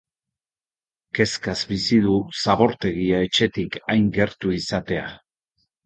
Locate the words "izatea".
4.61-5.11